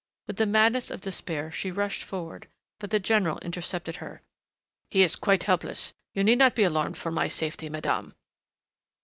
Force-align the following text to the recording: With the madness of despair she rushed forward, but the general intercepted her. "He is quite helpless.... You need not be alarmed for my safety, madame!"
With 0.25 0.37
the 0.37 0.47
madness 0.47 0.89
of 0.89 0.99
despair 1.01 1.51
she 1.51 1.69
rushed 1.69 2.03
forward, 2.03 2.47
but 2.79 2.89
the 2.89 2.99
general 2.99 3.37
intercepted 3.43 3.97
her. 3.97 4.23
"He 4.89 5.03
is 5.03 5.15
quite 5.15 5.43
helpless.... 5.43 5.93
You 6.15 6.23
need 6.23 6.39
not 6.39 6.55
be 6.55 6.63
alarmed 6.63 6.97
for 6.97 7.11
my 7.11 7.27
safety, 7.27 7.69
madame!" 7.69 8.15